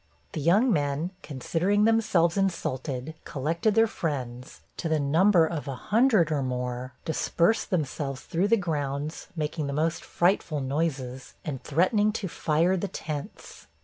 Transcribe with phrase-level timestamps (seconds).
[0.31, 6.31] The young men, considering themselves insulted, collected their friends, to the number of a hundred
[6.31, 12.27] or more, dispersed themselves through the grounds, making the most frightful noises, and threatening to
[12.27, 13.67] fire the tents.